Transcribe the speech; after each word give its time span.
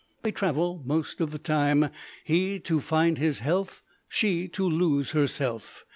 They 0.23 0.31
travel 0.31 0.81
most 0.83 1.21
of 1.21 1.29
the 1.29 1.37
time, 1.37 1.89
he 2.23 2.59
to 2.61 2.79
find 2.79 3.19
his 3.19 3.37
health, 3.37 3.83
she 4.09 4.47
to 4.47 4.65
lose 4.67 5.11
herself. 5.11 5.85